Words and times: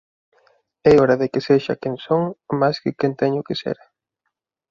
É 0.89 0.93
hora 1.01 1.19
de 1.21 1.27
que 1.31 1.45
sexa 1.47 1.79
quen 1.81 1.95
son 2.05 2.21
máis 2.61 2.77
que 2.83 2.95
quen 2.99 3.13
teño 3.21 3.41
que 3.47 3.55
ser. 3.61 3.77